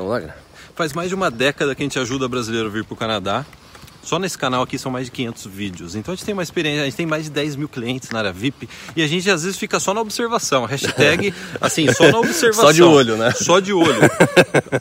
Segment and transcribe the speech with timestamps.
[0.00, 0.36] Vamos lá, cara.
[0.74, 3.44] Faz mais de uma década que a gente ajuda brasileiro a vir para o Canadá.
[4.02, 5.94] Só nesse canal aqui são mais de 500 vídeos.
[5.94, 8.20] Então a gente tem uma experiência, a gente tem mais de 10 mil clientes na
[8.20, 8.66] área VIP
[8.96, 10.64] e a gente às vezes fica só na observação.
[10.64, 12.64] Hashtag, assim, só na observação.
[12.64, 13.30] Só de olho, né?
[13.32, 14.00] Só de olho.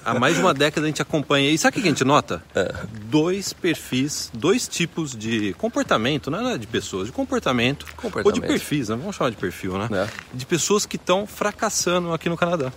[0.06, 1.50] Há mais de uma década a gente acompanha.
[1.52, 2.42] E sabe o que a gente nota?
[2.56, 2.74] É.
[3.06, 7.84] Dois perfis, dois tipos de comportamento, não é de pessoas, de comportamento.
[7.84, 8.48] Ou de Comportamento.
[8.48, 8.96] perfis, né?
[8.96, 9.90] Vamos chamar de perfil, né?
[9.92, 10.08] É.
[10.34, 12.72] De pessoas que estão fracassando aqui no Canadá.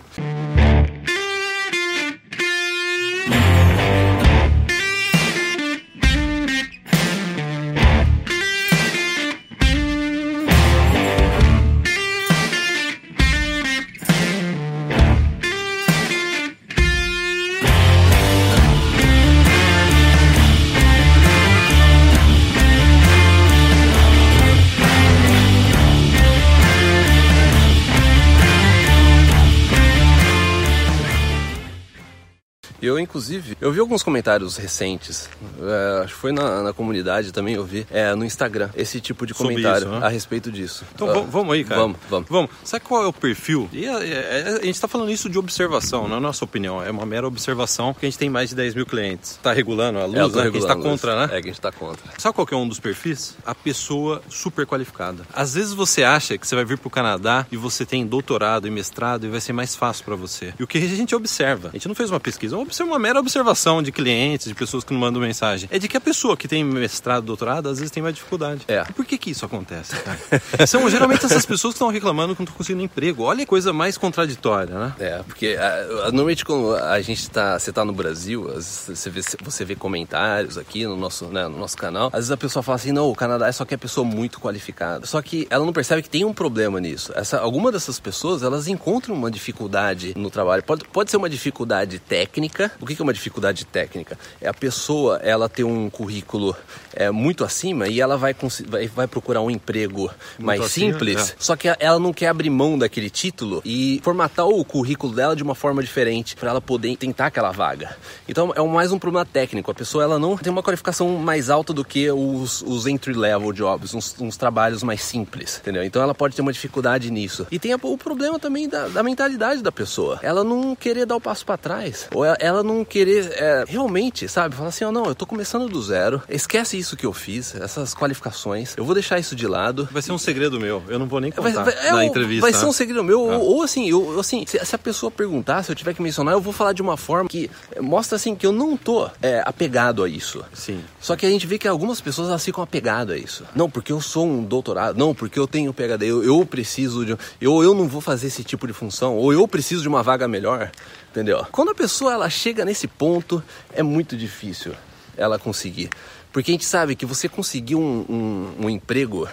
[32.85, 35.29] Eu, inclusive, eu vi alguns comentários recentes,
[35.61, 39.25] é, acho que foi na, na comunidade também, eu vi, é, no Instagram, esse tipo
[39.25, 40.05] de comentário isso, né?
[40.05, 40.83] a respeito disso.
[40.93, 41.81] Então Ah, vamos- aí, cara.
[41.81, 42.27] Vamos, vamos.
[42.29, 42.51] Vamos.
[42.63, 43.69] Sabe qual é o perfil?
[43.71, 46.81] E é- é- a gente está falando isso de observação, não é nossa opinião.
[46.83, 49.31] É uma mera observação, porque a gente tem mais de 10 mil clientes.
[49.31, 50.31] Está regulando a luz, É, né?
[50.31, 51.37] Que a gente está contra, né?
[51.37, 52.03] É, que a gente tá contra.
[52.17, 53.35] Sabe qual que é um dos perfis?
[53.45, 55.23] A pessoa super qualificada.
[55.33, 58.67] Às vezes você acha que você vai vir para o Canadá e você tem doutorado
[58.67, 60.53] e mestrado e vai ser mais fácil para você.
[60.59, 63.19] E o que a gente observa, a gente não fez uma pesquisa, é uma mera
[63.19, 66.47] observação de clientes, de pessoas que nos mandam mensagem, é de que a pessoa que
[66.47, 68.61] tem mestrado, doutorado, às vezes tem mais dificuldade.
[68.67, 68.83] É.
[68.89, 70.19] E por que que isso acontece, cara?
[70.67, 73.23] São geralmente essas pessoas que estão reclamando que não estão conseguindo emprego.
[73.23, 74.93] Olha a coisa mais contraditória, né?
[74.99, 79.09] É, porque ah, normalmente quando a gente tá, você tá no Brasil, às vezes você
[79.09, 82.63] vê, você vê comentários aqui no nosso, né, no nosso canal, às vezes a pessoa
[82.63, 85.05] fala assim, não, o Canadá é só que é pessoa muito qualificada.
[85.05, 87.11] Só que ela não percebe que tem um problema nisso.
[87.15, 90.63] Essa, alguma dessas pessoas, elas encontram uma dificuldade no trabalho.
[90.63, 92.62] Pode, pode ser uma dificuldade técnica.
[92.79, 94.17] O que é uma dificuldade técnica?
[94.41, 96.55] É a pessoa, ela ter um currículo
[96.93, 98.35] é, muito acima e ela vai,
[98.67, 101.35] vai, vai procurar um emprego mais acima, simples, é.
[101.39, 105.43] só que ela não quer abrir mão daquele título e formatar o currículo dela de
[105.43, 107.95] uma forma diferente para ela poder tentar aquela vaga.
[108.27, 109.71] Então é mais um problema técnico.
[109.71, 113.51] A pessoa ela não tem uma qualificação mais alta do que os, os entry level
[113.51, 115.83] jobs, uns, uns trabalhos mais simples, entendeu?
[115.83, 117.47] Então ela pode ter uma dificuldade nisso.
[117.51, 120.19] E tem o problema também da, da mentalidade da pessoa.
[120.21, 124.27] Ela não querer dar o passo para trás ou ela, ela não querer é, realmente,
[124.27, 126.21] sabe, falar assim, ó, não, eu tô começando do zero.
[126.27, 128.73] Esquece isso que eu fiz, essas qualificações.
[128.77, 129.87] Eu vou deixar isso de lado.
[129.91, 130.83] Vai ser um segredo meu.
[130.87, 132.41] Eu não vou nem Vai, contar vai- é na entrevista.
[132.41, 132.69] vai ser né?
[132.69, 133.31] um segredo meu.
[133.31, 133.37] Ah.
[133.37, 136.33] Ou, ou assim, eu, assim se, se a pessoa perguntar, se eu tiver que mencionar,
[136.33, 137.49] eu vou falar de uma forma que
[137.79, 140.43] mostra assim que eu não tô é, apegado a isso.
[140.53, 140.83] Sim.
[140.99, 143.45] Só que a gente vê que algumas pessoas elas ficam apegadas a isso.
[143.55, 144.97] Não, porque eu sou um doutorado.
[144.97, 146.07] Não, porque eu tenho PhD.
[146.07, 147.17] Eu, eu preciso de.
[147.39, 149.15] Eu, eu não vou fazer esse tipo de função.
[149.15, 150.71] Ou eu preciso de uma vaga melhor.
[151.13, 151.45] Entendeu?
[151.51, 154.73] Quando a pessoa ela chega nesse ponto, é muito difícil
[155.15, 155.91] ela conseguir.
[156.31, 159.29] Porque a gente sabe que você conseguir um, um, um emprego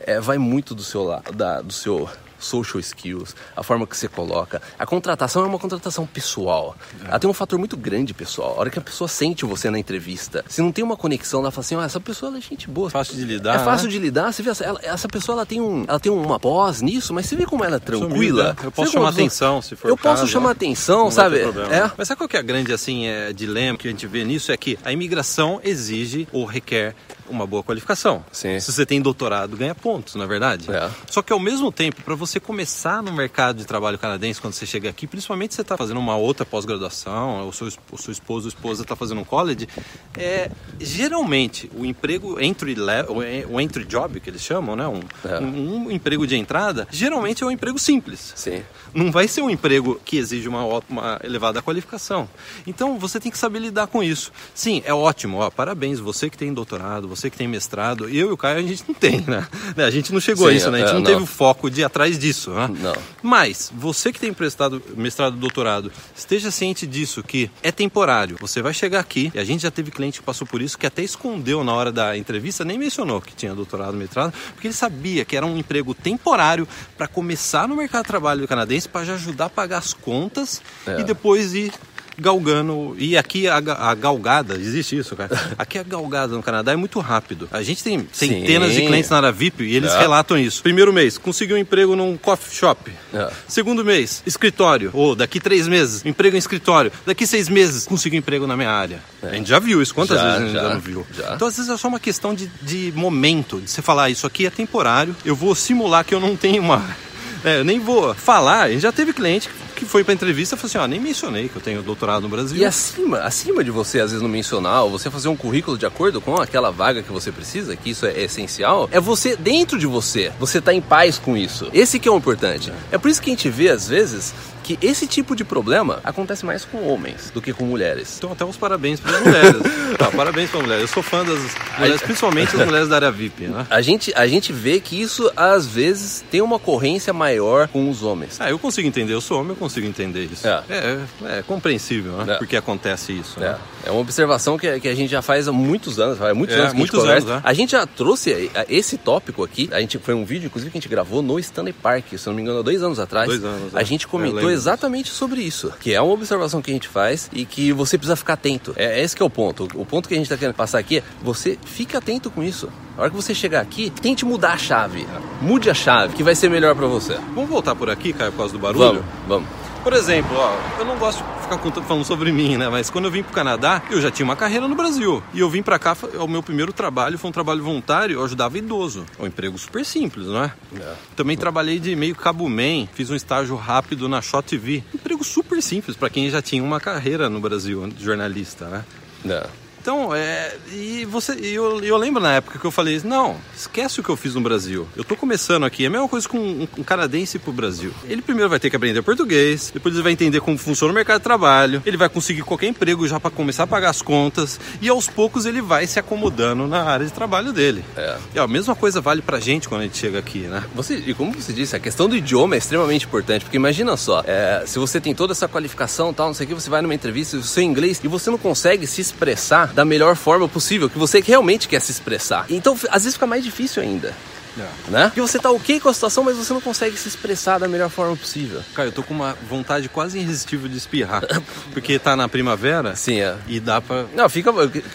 [0.00, 4.60] é, vai muito do seu da, do seu social skills, a forma que você coloca.
[4.78, 6.76] A contratação é uma contratação pessoal.
[7.06, 8.54] Ela tem um fator muito grande, pessoal.
[8.56, 11.50] A hora que a pessoa sente você na entrevista, se não tem uma conexão, ela
[11.50, 12.90] fala assim, ah, essa pessoa é gente boa.
[12.90, 13.92] Fácil de lidar, É fácil né?
[13.92, 14.32] de lidar.
[14.32, 17.26] Você vê, essa, ela- essa pessoa ela tem, um, ela tem uma pós nisso, mas
[17.26, 18.08] você vê como ela é tranquila.
[18.54, 18.56] Sumida.
[18.64, 20.52] Eu posso chamar pessoa- atenção, se for Eu caso, posso chamar né?
[20.52, 21.38] atenção, Não sabe?
[21.40, 21.90] É.
[21.96, 24.50] Mas sabe qual que é a grande assim, é, dilema que a gente vê nisso?
[24.52, 26.94] É que a imigração exige ou requer
[27.30, 28.24] uma boa qualificação.
[28.32, 28.58] Sim.
[28.60, 30.70] Se você tem doutorado, ganha pontos, não é verdade?
[30.70, 30.90] É.
[31.10, 34.66] Só que ao mesmo tempo, para você começar no mercado de trabalho canadense, quando você
[34.66, 38.46] chega aqui, principalmente se você está fazendo uma outra pós-graduação, ou seu, o seu esposo
[38.46, 39.68] ou esposa está fazendo um college,
[40.16, 43.16] é, geralmente o emprego entry level,
[43.48, 44.86] o entry job que eles chamam, né?
[44.88, 45.38] Um, É.
[45.40, 48.62] um- um emprego de entrada, geralmente é um emprego simples Sim.
[48.94, 52.28] não vai ser um emprego que exige uma, uma elevada qualificação.
[52.66, 54.32] Então você tem que saber lidar com isso.
[54.54, 58.32] Sim, é ótimo, ó, parabéns, você que tem doutorado, você que tem mestrado, eu e
[58.32, 59.46] o Caio a gente não tem, né?
[59.76, 60.78] A gente não chegou a Sim, isso, né?
[60.78, 61.06] A gente é, não, não.
[61.10, 62.70] teve o foco de ir atrás disso, né?
[62.80, 62.94] Não.
[63.22, 68.36] Mas você que tem prestado mestrado, doutorado, esteja ciente disso que é temporário.
[68.40, 70.86] Você vai chegar aqui, e a gente já teve cliente que passou por isso, que
[70.86, 75.24] até escondeu na hora da entrevista, nem mencionou que tinha doutorado, mestrado, porque ele sabia
[75.24, 76.66] que era um emprego temporário
[76.96, 81.00] para começar no mercado de trabalho canadense, para já ajudar a pagar as contas É.
[81.00, 81.72] e depois ir
[82.20, 82.94] galgando.
[82.98, 85.30] E aqui a, a galgada, existe isso, cara?
[85.58, 87.48] Aqui a galgada no Canadá é muito rápido.
[87.52, 88.86] A gente tem centenas de Sim.
[88.86, 89.98] clientes na área VIP e eles É.
[89.98, 90.62] relatam isso.
[90.62, 92.90] Primeiro mês, conseguiu um emprego num coffee shop.
[93.12, 93.30] É.
[93.48, 94.90] Segundo mês, escritório.
[94.92, 96.92] Ou daqui três meses, emprego em escritório.
[97.06, 99.00] Daqui seis meses, consigo emprego na minha área.
[99.22, 99.94] A gente já viu isso.
[99.94, 101.06] Quantas Já, vezes a gente já, já, não viu?
[101.16, 101.34] já.
[101.34, 103.60] Então, às vezes, é só uma questão de, de momento.
[103.60, 105.14] De você falar, "Ah, isso aqui é temporário.
[105.24, 106.84] Eu vou simular que eu não tenho uma...
[107.42, 108.64] É, eu nem vou falar.
[108.64, 111.56] A gente já teve cliente que foi pra entrevista falou assim: ó, nem mencionei que
[111.56, 112.56] eu tenho doutorado no Brasil.
[112.56, 115.86] E acima, acima de você, às vezes, não mencionar, ou você fazer um currículo de
[115.86, 119.86] acordo com aquela vaga que você precisa, que isso é essencial, é você, dentro de
[119.86, 121.68] você, você tá em paz com isso.
[121.72, 122.72] Esse que é o importante.
[122.90, 126.44] É por isso que a gente vê, às vezes, que esse tipo de problema acontece
[126.44, 128.16] mais com homens do que com mulheres.
[128.18, 129.62] Então, até uns parabéns para as mulheres.
[129.98, 130.82] tá, parabéns para mulheres.
[130.82, 131.38] Eu sou fã das
[131.78, 133.66] mulheres, principalmente das mulheres da área VIP, né?
[133.70, 138.02] A gente, a gente vê que isso, às vezes, tem uma ocorrência maior com os
[138.02, 138.40] homens.
[138.40, 139.14] Ah, eu consigo entender.
[139.14, 140.46] Eu sou homem, eu consigo entender isso.
[140.46, 140.98] É, é,
[141.38, 142.34] é compreensível, né?
[142.34, 142.36] É.
[142.36, 143.40] Porque acontece isso.
[143.40, 143.56] Né?
[143.84, 143.88] É.
[143.88, 146.18] é uma observação que, que a gente já faz há muitos anos.
[146.18, 147.24] Faz muitos é, anos que muitos a gente.
[147.24, 147.40] Anos, né?
[147.44, 149.68] A gente já trouxe esse tópico aqui.
[149.72, 152.34] A gente foi um vídeo, inclusive, que a gente gravou no Stanley Park, se não
[152.34, 153.28] me engano, há dois anos atrás.
[153.28, 153.74] Dois anos.
[153.74, 153.84] A é.
[153.84, 155.72] gente comentou exatamente sobre isso.
[155.80, 158.74] Que é uma observação que a gente faz e que você precisa ficar atento.
[158.76, 159.68] É esse que é o ponto.
[159.74, 162.68] O ponto que a gente está querendo passar aqui é você fica atento com isso.
[162.96, 165.06] A hora que você chegar aqui, tente mudar a chave.
[165.40, 167.14] Mude a chave, que vai ser melhor para você.
[167.34, 168.78] Vamos voltar por aqui, Caio, por causa do barulho?
[168.78, 169.59] Vamos, vamos.
[169.82, 172.68] Por exemplo, ó, eu não gosto de ficar falando sobre mim, né?
[172.68, 175.22] Mas quando eu vim pro Canadá, eu já tinha uma carreira no Brasil.
[175.32, 178.58] E eu vim pra cá, o meu primeiro trabalho foi um trabalho voluntário, eu ajudava
[178.58, 179.06] idoso.
[179.18, 180.52] É um emprego super simples, não é?
[180.76, 180.94] é.
[181.16, 184.84] Também trabalhei de meio cabo man, fiz um estágio rápido na Shot TV.
[184.92, 188.84] Um emprego super simples para quem já tinha uma carreira no Brasil, de jornalista, né?
[189.26, 189.46] É.
[189.80, 194.02] Então, é, e você, eu, eu lembro na época que eu falei, não, esquece o
[194.02, 194.86] que eu fiz no Brasil.
[194.94, 197.90] Eu tô começando aqui, é a mesma coisa com um, um canadense pro Brasil.
[198.04, 201.20] Ele primeiro vai ter que aprender português, depois ele vai entender como funciona o mercado
[201.20, 204.88] de trabalho, ele vai conseguir qualquer emprego já para começar a pagar as contas, e
[204.90, 207.82] aos poucos ele vai se acomodando na área de trabalho dele.
[207.96, 208.18] É.
[208.34, 210.62] E a mesma coisa vale pra gente quando a gente chega aqui, né?
[210.74, 214.22] Você, e como você disse, a questão do idioma é extremamente importante, porque imagina só,
[214.26, 216.94] é, se você tem toda essa qualificação tal, não sei o que, você vai numa
[216.94, 220.98] entrevista, o seu inglês, e você não consegue se expressar da melhor forma possível, que
[220.98, 222.46] você realmente quer se expressar.
[222.48, 224.14] Então, às vezes fica mais difícil ainda.
[224.60, 224.90] É.
[224.90, 225.04] Né?
[225.06, 227.88] Porque você tá ok com a situação, mas você não consegue se expressar da melhor
[227.88, 228.60] forma possível.
[228.74, 231.22] Cara, eu tô com uma vontade quase irresistível de espirrar.
[231.72, 232.94] Porque tá na primavera.
[232.96, 233.36] Sim, é.
[233.48, 234.06] E dá pra.
[234.14, 234.52] Não, fica,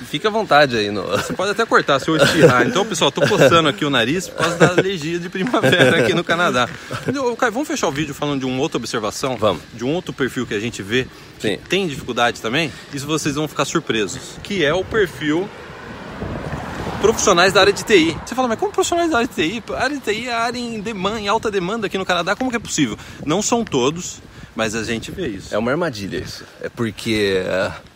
[0.09, 0.91] fica à vontade aí.
[0.91, 1.03] No...
[1.03, 2.67] Você pode até cortar se eu espirrar.
[2.67, 6.23] Então, pessoal, tô coçando aqui o nariz por causa da alergia de primavera aqui no
[6.23, 6.69] Canadá.
[7.38, 9.38] Caio, vamos fechar o vídeo falando de uma outra observação?
[9.38, 9.61] Vamos.
[9.73, 11.07] De um outro perfil que a gente vê
[11.39, 11.59] que Sim.
[11.69, 12.71] tem dificuldade também.
[12.94, 14.38] Isso vocês vão ficar surpresos.
[14.44, 15.50] Que é o perfil
[17.01, 18.18] profissionais da área de TI.
[18.25, 19.63] Você fala, mas como profissionais da área de TI?
[19.74, 22.36] A área de TI é a área em, demanda, em alta demanda aqui no Canadá,
[22.36, 22.97] como que é possível?
[23.25, 24.21] Não são todos,
[24.56, 25.53] mas a gente vê isso.
[25.53, 26.45] É uma armadilha isso.
[26.62, 27.44] É porque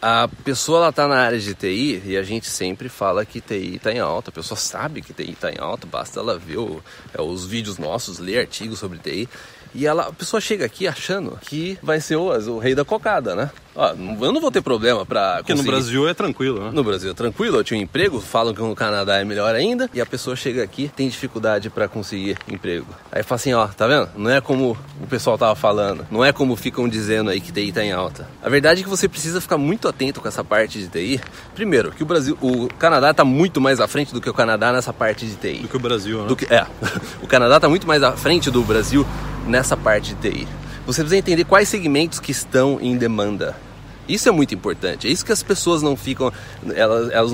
[0.02, 3.76] a pessoa ela tá na área de TI e a gente sempre fala que TI
[3.76, 4.30] está em alta.
[4.30, 6.84] A pessoa sabe que TI está em alta, basta ela ver o,
[7.18, 9.30] é, os vídeos nossos, ler artigos sobre TI.
[9.74, 13.36] E ela, a pessoa chega aqui achando que vai ser o, o rei da cocada,
[13.36, 13.50] né?
[13.76, 15.38] Ó, eu não vou ter problema pra.
[15.38, 15.70] Porque conseguir.
[15.70, 16.72] no Brasil é tranquilo, né?
[16.74, 19.90] No Brasil é tranquilo, eu tinha um emprego, falam que no Canadá é melhor ainda,
[19.94, 22.88] e a pessoa chega aqui tem dificuldade para conseguir emprego.
[23.12, 24.10] Aí fala assim, ó, tá vendo?
[24.18, 27.72] Não é como o pessoal tava falando, não é como ficam dizendo aí que TI
[27.72, 28.28] tá em alta.
[28.44, 31.22] A verdade é que você precisa ficar muito atento com essa parte de TI.
[31.56, 34.74] Primeiro, que o Brasil, o Canadá tá muito mais à frente do que o Canadá
[34.74, 35.62] nessa parte de TI.
[35.62, 36.28] Do que o Brasil, né?
[36.28, 36.66] Do que, é.
[37.24, 39.06] o Canadá tá muito mais à frente do Brasil
[39.48, 40.48] nessa parte de TI.
[40.86, 43.56] Você precisa entender quais segmentos que estão em demanda.
[44.08, 45.08] Isso é muito importante.
[45.08, 46.34] É isso que as pessoas não ficam,
[46.74, 47.32] elas, elas,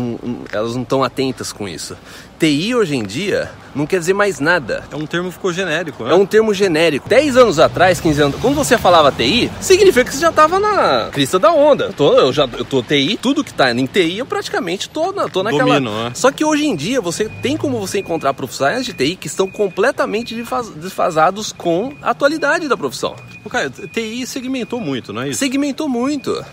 [0.52, 1.96] elas não estão atentas com isso.
[2.40, 4.86] TI hoje em dia não quer dizer mais nada.
[4.90, 6.12] É um termo que ficou genérico, né?
[6.12, 7.10] É um termo genérico.
[7.10, 11.10] 10 anos atrás, 15 anos, quando você falava TI, significa que você já estava na
[11.12, 11.86] crista da onda.
[11.86, 15.12] Eu tô, eu já eu tô TI, tudo que está em TI eu praticamente tô,
[15.12, 15.66] na, tô naquela.
[15.66, 16.12] Domino, né?
[16.16, 19.48] Só que hoje em dia você tem como você encontrar profissionais de TI que estão
[19.48, 20.34] completamente
[20.78, 23.16] desfasados com a atualidade da profissão.
[23.44, 25.40] O cara, TI segmentou muito, não é isso?
[25.40, 26.44] Segmentou muito.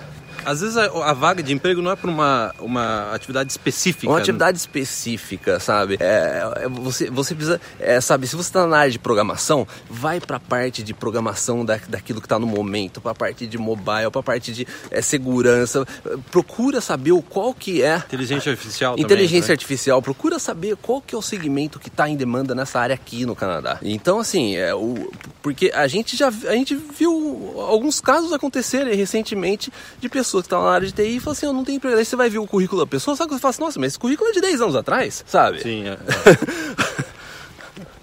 [0.44, 4.08] Às vezes a, a, vaga de emprego não é para uma, uma atividade específica.
[4.08, 5.96] Uma atividade específica, sabe?
[6.00, 10.20] É, é, você, você precisa, é, sabe, se você está na área de programação, vai
[10.20, 13.58] para a parte de programação da, daquilo que está no momento, para a parte de
[13.58, 15.86] mobile, para a parte de é, segurança.
[16.30, 17.96] Procura saber o qual que é...
[17.96, 20.02] Inteligência artificial Inteligência também, artificial.
[20.02, 23.36] Procura saber qual que é o segmento que está em demanda nessa área aqui no
[23.36, 23.78] Canadá.
[23.82, 25.10] Então, assim, é, o,
[25.42, 30.46] porque a gente já a gente viu alguns casos acontecerem recentemente de pessoas pessoa que
[30.46, 31.98] está na área de TI e fala assim, eu não tenho emprego.
[31.98, 33.88] Aí você vai ver o currículo da pessoa, sabe que você fala assim, nossa, mas
[33.88, 35.60] esse currículo é de 10 anos atrás, sabe?
[35.60, 35.92] Sim, é.
[35.92, 37.12] é.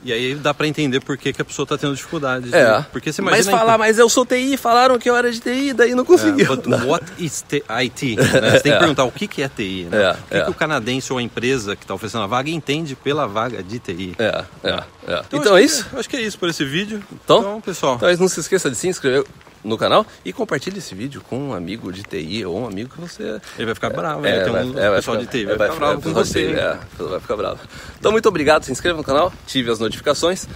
[0.02, 2.56] E aí dá para entender por que, que a pessoa está tendo dificuldade.
[2.56, 2.64] É.
[2.64, 2.86] Né?
[2.90, 3.52] Porque você imagina.
[3.52, 6.46] Mas falar, mas eu sou TI, falaram que eu era de TI, daí não conseguiu.
[6.46, 8.16] É, but what is IT?
[8.16, 8.24] Né?
[8.24, 8.80] Você tem que é.
[8.80, 9.88] perguntar o que, que é TI.
[9.92, 10.02] Né?
[10.02, 10.42] É, o que, é.
[10.46, 13.78] que o canadense ou a empresa que está oferecendo a vaga entende pela vaga de
[13.78, 14.16] TI.
[14.18, 15.22] É, é, é.
[15.28, 15.86] Então, então é isso?
[15.94, 17.04] Acho que é isso por esse vídeo.
[17.12, 17.96] Então, então pessoal.
[17.98, 19.26] Então não se esqueça de se inscrever
[19.63, 23.01] no canal e compartilhe esse vídeo com um amigo de TI ou um amigo que
[23.01, 23.39] você.
[23.58, 25.86] Ele vai ficar bravo, é, tem um é, pessoal ficar, de TI, vai, vai ficar
[25.86, 26.46] bravo com você.
[26.51, 27.60] É, vai ficar bravo.
[28.00, 30.48] Então, muito obrigado, se inscreva no canal, ative as notificações.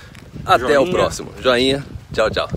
[0.46, 0.82] Até Joinha.
[0.82, 1.32] o próximo.
[1.42, 1.86] Joinha.
[2.14, 2.50] Tchau, tchau.